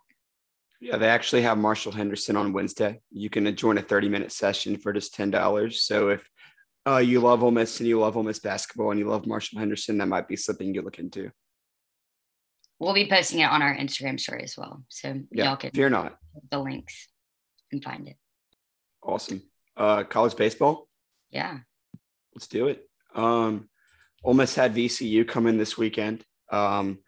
[0.82, 3.00] Yeah, they actually have Marshall Henderson on Wednesday.
[3.10, 5.72] You can join a 30 minute session for just $10.
[5.72, 6.28] So if
[6.86, 9.58] uh, you love Ole Miss and you love Ole Miss basketball and you love Marshall
[9.58, 11.30] Henderson, that might be something you look into.
[12.78, 14.82] We'll be posting it on our Instagram story as well.
[14.88, 16.16] So yeah, y'all can fear not
[16.50, 17.08] the links
[17.70, 18.16] and find it.
[19.02, 19.42] Awesome.
[19.76, 20.88] Uh, college baseball.
[21.30, 21.58] Yeah.
[22.34, 22.88] Let's do it.
[23.14, 23.68] Um,
[24.24, 26.24] Ole Miss had VCU come in this weekend.
[26.50, 26.98] Um,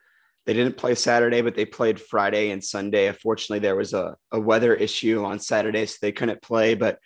[0.47, 3.09] they didn't play Saturday, but they played Friday and Sunday.
[3.09, 6.75] Unfortunately, there was a, a weather issue on Saturday, so they couldn't play.
[6.75, 6.99] But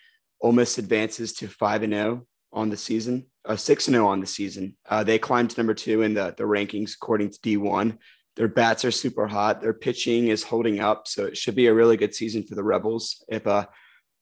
[0.43, 4.07] Ole Miss advances to five and zero oh on the season, uh, six and zero
[4.07, 4.77] oh on the season.
[4.89, 7.99] Uh, they climbed to number two in the the rankings according to D one.
[8.37, 9.61] Their bats are super hot.
[9.61, 12.63] Their pitching is holding up, so it should be a really good season for the
[12.63, 13.67] Rebels if uh,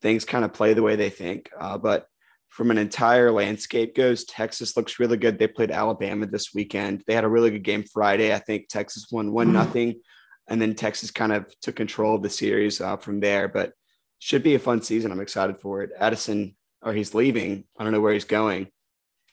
[0.01, 1.49] things kind of play the way they think.
[1.59, 2.07] Uh, but
[2.49, 5.37] from an entire landscape goes, Texas looks really good.
[5.37, 7.03] They played Alabama this weekend.
[7.05, 8.33] They had a really good game Friday.
[8.33, 9.53] I think Texas won one mm-hmm.
[9.53, 10.01] nothing,
[10.47, 13.47] and then Texas kind of took control of the series uh, from there.
[13.47, 13.73] But
[14.19, 15.11] should be a fun season.
[15.11, 15.91] I'm excited for it.
[15.99, 17.63] Addison, or he's leaving.
[17.77, 18.67] I don't know where he's going.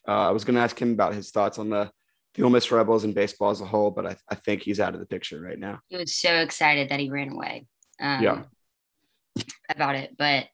[0.07, 1.91] Uh, I was going to ask him about his thoughts on the
[2.35, 4.93] the Ole Miss Rebels and baseball as a whole, but I, I think he's out
[4.93, 5.79] of the picture right now.
[5.87, 7.67] He was so excited that he ran away.
[8.01, 8.43] um, Yeah.
[9.71, 10.47] about it, but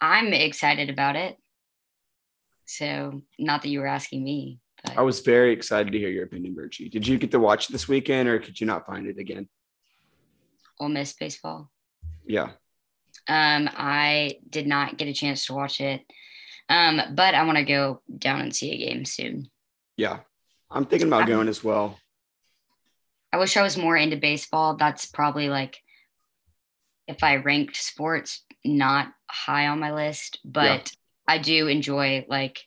[0.00, 1.36] I'm excited about it.
[2.64, 6.24] So, not that you were asking me, but I was very excited to hear your
[6.24, 6.90] opinion, Birchie.
[6.90, 9.48] Did you get to watch this weekend or could you not find it again?
[10.80, 11.70] Ole Miss baseball.
[12.26, 12.52] Yeah.
[13.28, 16.00] Um, I did not get a chance to watch it,
[16.68, 19.50] um, but I want to go down and see a game soon.
[19.96, 20.20] Yeah.
[20.70, 21.98] I'm thinking about going as well.
[23.32, 24.76] I wish I was more into baseball.
[24.76, 25.78] That's probably like
[27.06, 30.92] if I ranked sports, not high on my list, but
[31.26, 32.60] I do enjoy like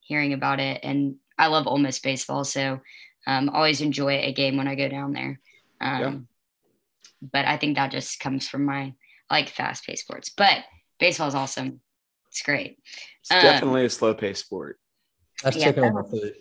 [0.00, 2.80] hearing about it, and I love Ole Miss baseball, so
[3.26, 5.40] um, always enjoy a game when I go down there.
[5.80, 6.14] Um, Yeah.
[7.32, 8.94] But I think that just comes from my
[9.30, 10.64] I like fast paced sports, but
[10.98, 11.80] baseball is awesome.
[12.38, 12.78] It's great.
[13.22, 14.78] It's Um, definitely a slow paced sport.
[15.42, 15.64] That's Yeah.
[15.64, 16.36] checking on my food.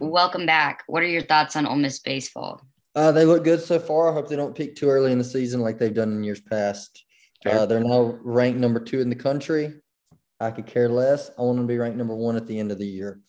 [0.00, 0.84] Welcome back.
[0.86, 2.62] What are your thoughts on Ole Miss baseball?
[2.94, 4.08] Uh, they look good so far.
[4.10, 6.40] I hope they don't peak too early in the season like they've done in years
[6.40, 7.04] past.
[7.44, 9.74] Uh, they're now ranked number two in the country.
[10.40, 11.30] I could care less.
[11.38, 13.20] I want them to be ranked number one at the end of the year.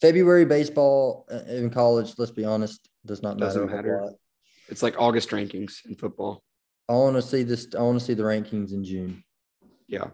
[0.00, 3.60] February baseball uh, in college, let's be honest, does not matter.
[3.60, 4.10] Doesn't a matter.
[4.70, 6.44] It's like August rankings in football.
[6.88, 7.68] I want to see this.
[7.78, 9.22] I want to see the rankings in June.
[9.86, 10.12] Yeah.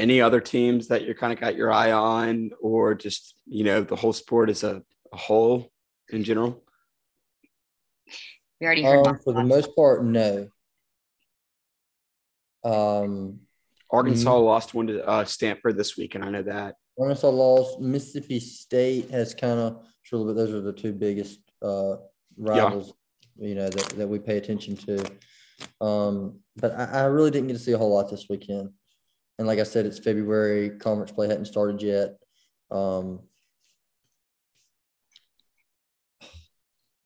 [0.00, 3.82] Any other teams that you're kind of got your eye on, or just you know
[3.82, 4.82] the whole sport as a,
[5.12, 5.70] a whole
[6.08, 6.64] in general?
[8.58, 10.48] We already heard Um, for the most part, no.
[12.64, 13.40] Um,
[13.90, 14.44] Arkansas Mm-hmm.
[14.44, 16.76] lost one to uh, Stanford this week, and I know that.
[16.98, 17.78] Arkansas lost.
[17.80, 21.96] Mississippi State has kind of sure, but those are the two biggest uh,
[22.38, 22.94] rivals,
[23.38, 25.04] you know, that, that we pay attention to.
[25.82, 28.70] Um, but I, I really didn't get to see a whole lot this weekend.
[29.40, 30.68] And like I said, it's February.
[30.68, 32.18] Conference play hadn't started yet.
[32.70, 33.20] Um,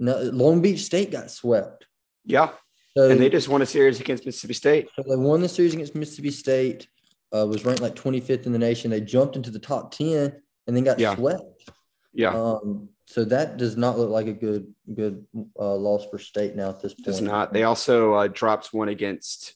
[0.01, 1.87] no, Long Beach State got swept.
[2.25, 2.51] Yeah,
[2.97, 4.89] So and they just won a series against Mississippi State.
[4.97, 6.89] So they won the series against Mississippi State.
[7.33, 8.91] Uh, was ranked like 25th in the nation.
[8.91, 10.33] They jumped into the top 10
[10.67, 11.15] and then got Yeah.
[11.15, 11.71] swept.
[12.13, 15.25] Yeah, Um, so that does not look like a good good
[15.57, 17.05] uh, loss for state now at this point.
[17.07, 17.53] does not.
[17.53, 19.55] They also uh, dropped one against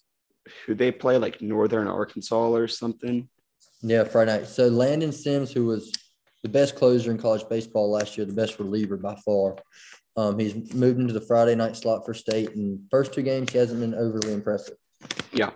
[0.66, 3.28] who they play, like Northern Arkansas or something.
[3.82, 4.48] Yeah, Friday night.
[4.48, 5.92] So Landon Sims, who was
[6.42, 9.56] the best closer in college baseball last year, the best reliever by far.
[10.16, 13.58] Um, he's moved into the Friday night slot for state, and first two games he
[13.58, 14.76] hasn't been overly impressive.
[15.32, 15.50] Yeah.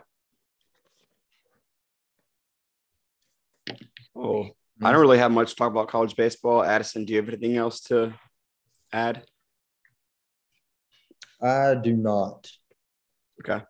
[4.15, 4.51] Oh,
[4.81, 6.63] I don't really have much to talk about college baseball.
[6.63, 8.15] Addison, do you have anything else to
[8.93, 9.25] add?
[11.41, 12.49] I do not.
[13.41, 13.65] Okay.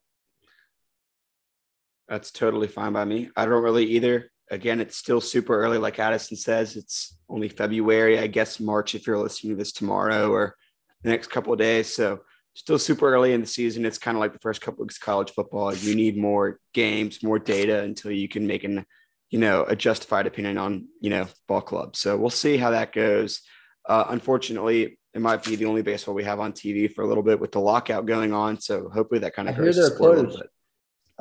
[2.08, 3.30] That's totally fine by me.
[3.36, 4.30] I don't really either.
[4.50, 6.76] Again, it's still super early, like Addison says.
[6.76, 10.56] It's only February, I guess March if you're listening to this tomorrow or
[11.02, 11.94] the next couple of days.
[11.94, 12.20] So
[12.54, 13.86] still super early in the season.
[13.86, 15.74] It's kind of like the first couple weeks of college football.
[15.74, 18.84] You need more games, more data until you can make an,
[19.30, 21.96] you know, a justified opinion on, you know, ball club.
[21.96, 23.40] So we'll see how that goes.
[23.88, 27.22] Uh, unfortunately, it might be the only baseball we have on TV for a little
[27.22, 28.60] bit with the lockout going on.
[28.60, 30.42] So hopefully that kind I of hear they're a little closed.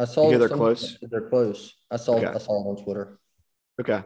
[0.02, 0.10] Bit.
[0.10, 0.98] I saw You they're close?
[1.02, 1.74] They're close.
[1.90, 2.18] I saw.
[2.18, 2.28] Okay.
[2.28, 3.20] I saw it on Twitter.
[3.80, 4.04] Okay.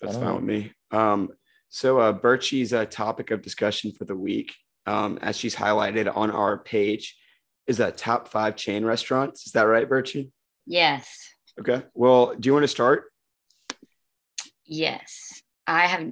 [0.00, 0.34] That's fine know.
[0.36, 0.72] with me.
[0.90, 1.30] Um,
[1.68, 4.54] so uh, Birchie's uh, topic of discussion for the week,
[4.86, 7.16] um, as she's highlighted on our page,
[7.66, 9.46] is that top five chain restaurants.
[9.46, 10.30] Is that right, Birchie?
[10.66, 11.08] Yes.
[11.60, 11.82] Okay.
[11.94, 13.04] Well, do you want to start?
[14.64, 15.42] Yes.
[15.66, 16.10] I have.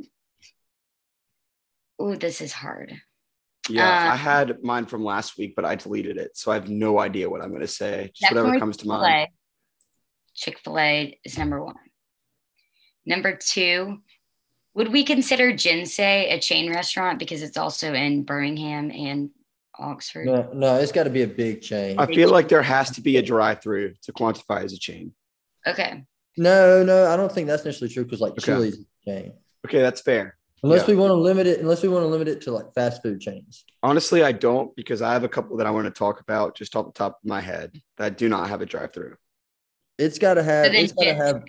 [1.99, 2.95] Oh, this is hard.
[3.69, 6.69] Yeah, Uh, I had mine from last week, but I deleted it, so I have
[6.69, 8.11] no idea what I'm going to say.
[8.15, 9.29] Just whatever Definitely comes to mind.
[10.35, 11.75] Chick fil A is number one.
[13.05, 13.99] Number two,
[14.75, 19.31] would we consider Jinsei a chain restaurant because it's also in Birmingham and
[19.79, 20.27] Oxford?
[20.27, 21.99] No, no, it's got to be a big chain.
[21.99, 25.13] I feel like there has to be a drive-through to quantify as a chain.
[25.67, 26.05] Okay.
[26.37, 28.43] No, no, I don't think that's necessarily true because like Okay.
[28.43, 29.33] Chili's a chain.
[29.67, 30.38] Okay, that's fair.
[30.63, 30.87] Unless Yeah.
[30.89, 33.21] we want to limit it, unless we want to limit it to like fast food
[33.21, 33.65] chains.
[33.83, 36.75] Honestly, I don't because I have a couple that I want to talk about just
[36.75, 39.17] off the top of my head that do not have a drive-through.
[39.99, 40.67] It's got to have.
[40.67, 41.45] So then It's got to have.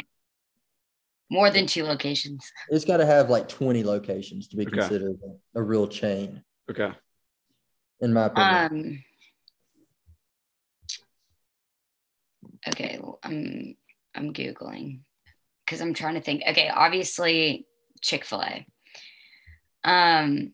[1.32, 2.52] More than two locations.
[2.70, 4.78] It's got to have like twenty locations to be Okay.
[4.78, 5.16] considered
[5.56, 6.92] a real chain, Okay.
[8.02, 8.66] in my opinion.
[8.72, 9.04] Um.
[12.68, 13.76] Okay, well, I'm
[14.16, 15.02] I'm googling
[15.66, 16.42] because I'm trying to think.
[16.48, 17.68] Okay, obviously
[18.02, 18.66] Chick Fil A.
[19.84, 20.54] Um,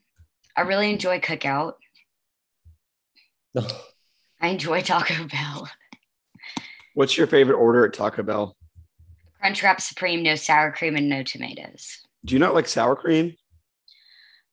[0.56, 1.74] I really enjoy Cookout.
[4.42, 5.70] I enjoy Taco Bell.
[6.94, 8.56] What's your favorite order at Taco Bell?
[9.44, 12.00] Crunchwrap Supreme, no sour cream and no tomatoes.
[12.24, 13.36] Do you not like sour cream?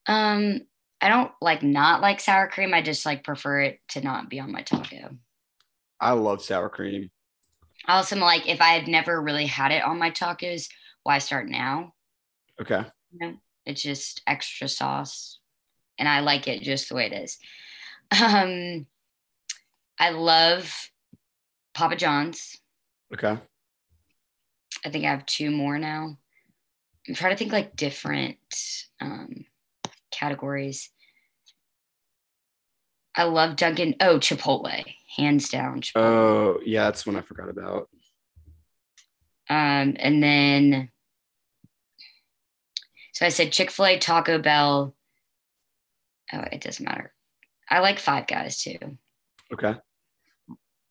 [0.06, 0.60] Um,
[1.00, 2.74] I don't like not like sour cream.
[2.74, 5.16] I just like prefer it to not be on my taco.
[6.00, 7.10] I love sour cream.
[7.86, 10.68] I also am like if I had never really had it on my tacos,
[11.02, 11.92] why start now?
[12.60, 12.84] Okay.
[13.12, 13.34] You know,
[13.66, 15.38] it's just extra sauce,
[15.98, 17.38] and I like it just the way it is.
[18.22, 18.86] Um,
[19.98, 20.90] I love
[21.72, 22.58] Papa John's.
[23.14, 23.38] Okay.
[24.84, 26.18] I think I have two more now.
[27.08, 28.36] I'm trying to think like different
[29.00, 29.44] um,
[30.10, 30.90] categories.
[33.14, 33.96] I love Dunkin'.
[34.00, 34.84] Oh, Chipotle,
[35.16, 35.82] hands down.
[35.82, 35.96] Chipotle.
[35.96, 37.88] Oh, yeah, that's one I forgot about.
[39.50, 40.90] Um, and then,
[43.12, 44.94] so I said Chick fil A, Taco Bell.
[46.32, 47.12] Oh, it doesn't matter.
[47.70, 48.78] I like Five Guys too.
[49.52, 49.74] Okay.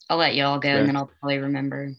[0.10, 0.80] I'll let y'all go Fair.
[0.80, 1.94] and then I'll probably remember.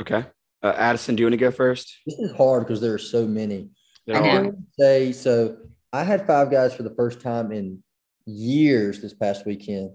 [0.00, 0.24] Okay.
[0.62, 1.96] Uh, Addison, do you want to go first?
[2.06, 3.68] This is hard because there are so many.
[4.06, 4.26] There I know.
[4.26, 4.36] are.
[4.36, 5.56] I'm going to say so.
[5.92, 7.82] I had Five Guys for the first time in
[8.26, 9.92] years this past weekend,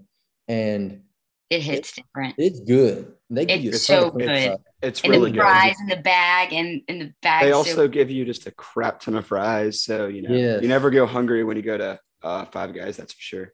[0.48, 1.02] and
[1.50, 2.34] It hits different.
[2.38, 3.12] it's good.
[3.30, 4.24] They give you a It's ton so of good.
[4.26, 4.58] fries.
[4.82, 5.42] It's And really the good.
[5.42, 7.44] fries in the bag and in the bag.
[7.44, 10.62] They so- also give you just a crap ton of fries, so you know Yes.
[10.62, 12.96] you never go hungry when you go to uh, Five Guys.
[12.96, 13.52] That's for sure.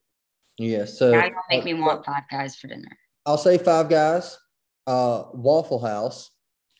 [0.58, 0.84] Yeah.
[0.84, 2.96] So now you don't make me uh, want Five Guys for dinner.
[3.26, 4.38] I'll say Five Guys,
[4.86, 6.30] uh, Waffle House.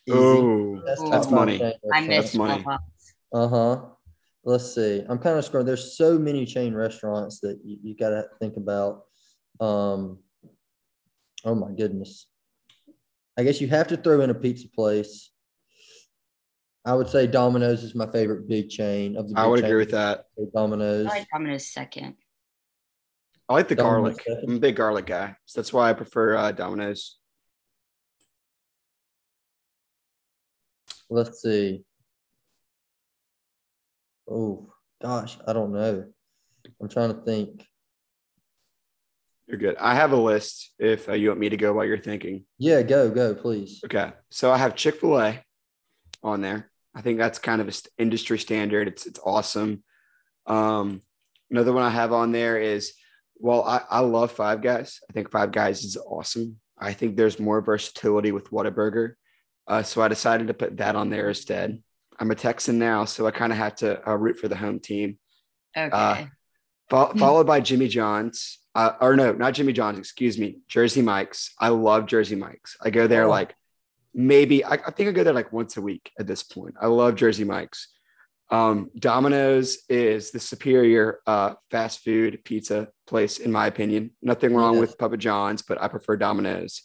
[0.09, 1.09] Oh, That's, Ooh.
[1.09, 1.61] that's money.
[1.93, 2.63] I miss money.
[2.63, 3.13] Waffle House.
[3.33, 3.81] Uh huh.
[4.43, 5.03] Let's see.
[5.07, 5.65] I'm kind of scrolling.
[5.67, 9.03] There's so many chain restaurants that you, you got to think about.
[9.59, 10.17] Um,
[11.45, 12.27] oh my goodness.
[13.37, 15.31] I guess you have to throw in a pizza place.
[16.83, 19.39] I would say Domino's is my favorite big chain of the.
[19.39, 20.25] I big would agree with that.
[20.53, 21.05] Domino's.
[21.07, 22.15] I like Domino's second.
[23.47, 24.23] I like the Domino's garlic.
[24.27, 24.49] second.
[24.49, 27.17] I'm a big garlic guy, so that's why I prefer uh, Domino's.
[31.09, 31.83] Let's see.
[34.29, 36.05] Oh gosh, I don't know.
[36.81, 37.67] I'm trying to think.
[39.51, 39.75] You're good.
[39.81, 42.45] I have a list if uh, you want me to go while you're thinking.
[42.57, 43.81] Yeah, go go please.
[43.83, 45.43] Okay, so I have Chick Fil A
[46.23, 46.71] on there.
[46.95, 48.87] I think that's kind of an industry standard.
[48.87, 49.83] It's it's awesome.
[50.47, 51.01] Um,
[51.49, 52.93] another one I have on there is
[53.39, 55.01] well, I, I love Five Guys.
[55.09, 56.61] I think Five Guys is awesome.
[56.79, 59.15] I think there's more versatility with Whataburger,
[59.67, 61.83] uh, so I decided to put that on there instead.
[62.17, 64.79] I'm a Texan now, so I kind of have to uh, root for the home
[64.79, 65.19] team.
[65.75, 65.89] Okay.
[65.91, 66.25] Uh,
[66.89, 71.53] Fo- followed by Jimmy John's, uh, or no, not Jimmy John's, excuse me, Jersey Mike's.
[71.59, 72.77] I love Jersey Mike's.
[72.81, 73.29] I go there Oh.
[73.29, 73.55] like
[74.13, 76.75] maybe, I, I think I go there like once a week at this point.
[76.81, 77.87] I love Jersey Mike's.
[78.49, 84.11] Um, Domino's is the superior uh, fast food pizza place, in my opinion.
[84.21, 86.81] Nothing wrong with Papa John's, but I prefer Domino's.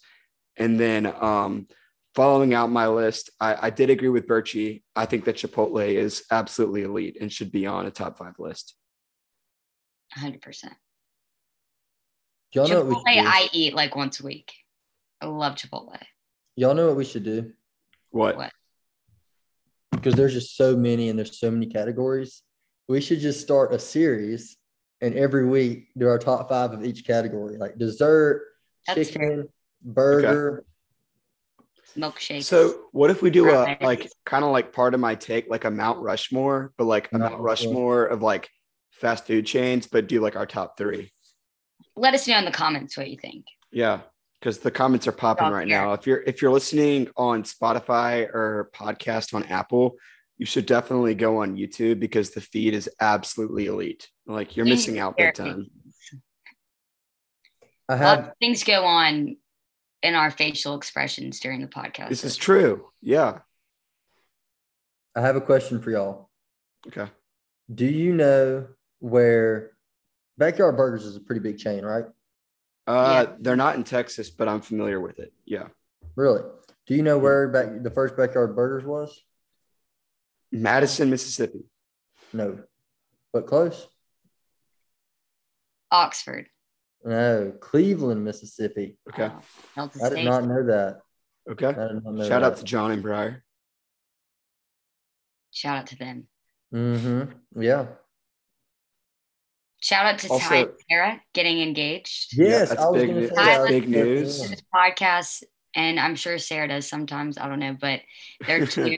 [0.57, 1.67] And then um,
[2.15, 4.83] following out my list, I, I did agree with Birchie.
[4.95, 8.75] I think that Chipotle is absolutely elite and should be on a top five list.
[10.19, 10.65] 100%.
[12.57, 13.27] Y'all know what we Chipotle.
[13.27, 14.51] I eat like once a week.
[15.21, 15.99] I love Chipotle.
[16.55, 17.53] Y'all know what we should do?
[18.11, 18.39] What?
[18.39, 18.53] What?
[19.93, 22.43] Because there's just so many and there's so many categories.
[22.89, 24.57] We should just start a series
[25.03, 28.47] and every week do our top five of each category, like dessert,
[28.87, 29.49] That's chicken,
[29.83, 30.65] burger.
[31.95, 32.43] Milkshake.
[32.43, 35.65] So what if we do a like kind of like part of my take, like
[35.65, 38.49] a Mount Rushmore, but like a Mount Rushmore of like
[38.93, 41.13] fast food chains, but do like our top three.
[41.97, 43.47] Let us know in the comments what you think.
[43.73, 44.01] Yeah.
[44.41, 45.79] Because the comments are popping right tier.
[45.79, 45.93] now.
[45.95, 49.97] If you're if you're listening on Spotify or podcast on Apple,
[50.37, 54.09] you should definitely go on YouTube because the feed is absolutely elite.
[54.27, 55.67] Like you're missing out big time.
[57.89, 59.37] I A lot had of things go on
[60.03, 62.11] in our facial expressions during the podcast.
[62.11, 62.87] This is true.
[63.01, 63.39] Yeah.
[65.15, 66.29] I have a question for y'all.
[66.87, 67.11] Okay.
[67.75, 68.67] Do you know
[68.99, 69.73] where
[70.39, 72.05] Backyard Burgers is a pretty big chain, right?
[72.87, 75.33] Uh they're not in Texas, but I'm familiar with it.
[75.45, 75.69] Yeah.
[76.15, 76.43] Really?
[76.87, 79.21] Do you know where back the first Backyard Burgers was?
[80.53, 81.65] Madison, Mississippi.
[82.33, 82.61] No,
[83.33, 83.89] but close.
[85.91, 86.47] Oxford.
[87.05, 88.99] No, Cleveland, Mississippi.
[89.09, 89.31] Okay.
[89.77, 91.01] Oh, I did not know that.
[91.51, 91.69] Okay.
[91.69, 93.45] I did not know Shout out to John and Briar.
[95.53, 96.27] Shout out to them.
[96.75, 97.63] Mm-hmm.
[97.63, 97.87] Yeah.
[99.81, 102.37] Shout out to Ty and Sarah getting engaged.
[102.37, 103.29] Yes, that's I was big gonna news.
[103.31, 103.69] say That's that.
[103.69, 104.41] big news.
[104.43, 105.43] To this podcast,
[105.75, 107.39] and I'm sure Sarah does sometimes.
[107.39, 108.01] I don't know, but
[108.47, 108.97] they're two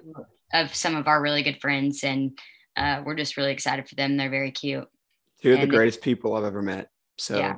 [0.53, 2.39] of some of our really good friends, and
[2.77, 4.17] uh, we're just really excited for them.
[4.17, 4.89] They're very cute.
[5.43, 6.91] Two of the greatest people I've ever met.
[7.19, 7.57] So Yeah.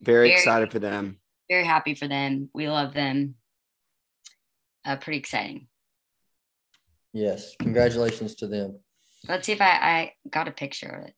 [0.00, 1.18] very Very- excited for them.
[1.50, 2.48] Very happy for them.
[2.54, 3.34] We love them.
[4.84, 5.68] Uh, pretty exciting.
[7.12, 7.54] Yes.
[7.58, 8.78] Congratulations to them.
[9.28, 11.14] Let's see if I, I got a picture of it.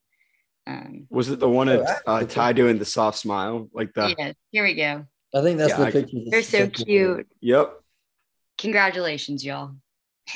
[0.66, 3.68] Um, Was it the one of Oh, uh, actually- Ty doing the soft smile?
[3.72, 5.06] Like the yeah, here we go.
[5.34, 6.16] I think that's Yeah, the I- picture.
[6.28, 7.26] They're so cute.
[7.40, 7.80] Yep.
[8.58, 9.74] Congratulations, y'all.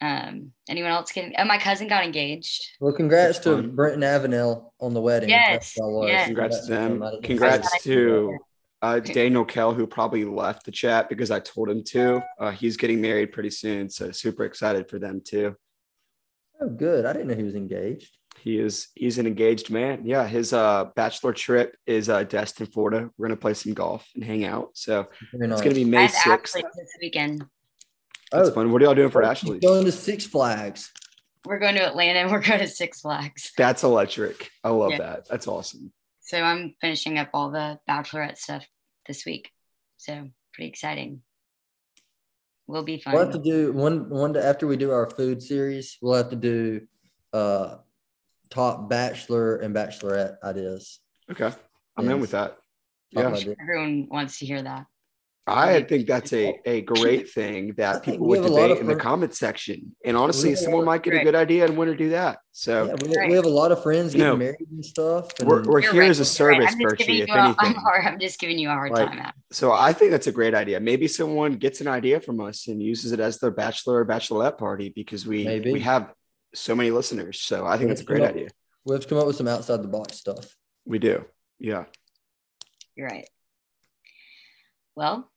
[0.00, 1.34] um, anyone else getting?
[1.38, 2.62] Oh, my cousin got engaged.
[2.80, 3.74] Well, congrats to fun.
[3.74, 5.28] Brent and Avenel on the wedding.
[5.30, 6.08] Yes, That's what I was.
[6.08, 6.26] yes.
[6.26, 7.02] Congrats to them.
[7.02, 8.38] I Congrats to
[8.82, 12.20] uh, Daniel Kell, who probably left the chat because I told him to.
[12.38, 15.56] Uh, he's getting married pretty soon, so super excited for them too.
[16.60, 17.06] Oh, good.
[17.06, 18.17] I didn't know he was engaged.
[18.42, 20.02] He is he's an engaged man.
[20.04, 23.10] Yeah, his uh, bachelor trip is uh, Destin, Florida.
[23.16, 24.70] We're gonna play some golf and hang out.
[24.74, 25.60] So Very it's nice.
[25.60, 26.54] gonna be May have sixth.
[26.54, 27.44] This weekend.
[28.32, 28.72] That's oh, fun.
[28.72, 29.58] What are y'all doing for he's Ashley?
[29.58, 30.92] Going to Six Flags.
[31.46, 33.52] We're going to Atlanta and we're going to Six Flags.
[33.56, 34.50] That's electric.
[34.62, 34.98] I love Yeah.
[34.98, 35.28] that.
[35.28, 35.92] That's awesome.
[36.20, 38.66] So I'm finishing up all the bachelorette stuff
[39.06, 39.50] this week.
[39.96, 41.22] So pretty exciting.
[42.66, 43.14] We'll be fun.
[43.14, 45.96] We'll have to do one one day after we do our food series.
[46.02, 46.82] We'll have to do
[47.32, 47.76] uh
[48.50, 51.00] top bachelor and bachelorette ideas.
[51.30, 51.52] Okay,
[51.96, 52.56] I'm in with that.
[53.10, 53.34] Yeah.
[53.60, 54.86] Everyone wants to hear that.
[55.50, 58.86] I think that's a, a great thing that people would have a lot debate in
[58.86, 59.96] the comment section.
[60.04, 62.40] And honestly, have someone might get a good idea and want to do that.
[62.52, 63.28] So Yeah, we, Right.
[63.30, 64.36] we have a lot of friends getting No.
[64.36, 65.30] married and stuff.
[65.40, 66.60] And we're, we're here right, as a you're right.
[66.60, 67.74] service, I'm just giving Berchie, if you a- I'm, anything.
[67.80, 69.18] hard, I'm just giving you a hard Like, time.
[69.20, 69.32] Adam.
[69.50, 70.80] So I think that's a great idea.
[70.80, 74.58] Maybe someone gets an idea from us and uses it as their bachelor or bachelorette
[74.58, 75.72] party because we Maybe.
[75.72, 76.12] we have
[76.54, 77.40] so many listeners.
[77.40, 78.48] So I think Let's that's a great up- idea.
[78.84, 80.54] we have to come up with some outside the box stuff.
[80.86, 81.24] We do.
[81.58, 81.84] Yeah.
[82.96, 83.28] You're right.
[84.96, 85.30] Well,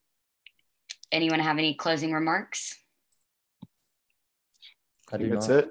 [1.12, 2.78] anyone have any closing remarks?
[5.12, 5.58] I I do think that's not.
[5.60, 5.70] it.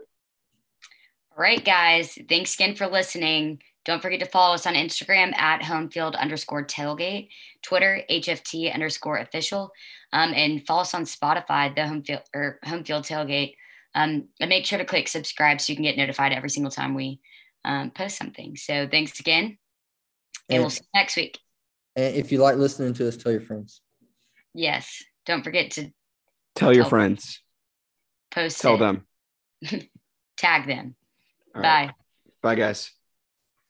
[1.37, 2.19] All right, guys.
[2.29, 3.63] Thanks again for listening.
[3.87, 7.31] Don't forget to follow us on Instagram at homefield underscore tailgate,
[7.63, 9.73] Twitter, HFT underscore official,
[10.13, 13.55] um, and follow us on Spotify, the home field or home field tailgate.
[13.95, 16.95] Um, and make sure to click subscribe so you can get notified every single time
[16.95, 17.21] we
[17.65, 18.57] um, post something.
[18.57, 19.45] So thanks again.
[19.45, 21.39] And, And- we'll see you next week.
[21.97, 23.81] And if you like listening to us, tell your friends.
[24.55, 25.03] Yes.
[25.27, 25.91] Don't forget to
[26.55, 27.41] Tell your Tell- friends.
[28.31, 29.07] post Tell it, them.
[30.37, 30.95] tag them.
[31.55, 31.89] All right.
[31.89, 31.95] Bye.
[32.43, 32.91] Bye, guys.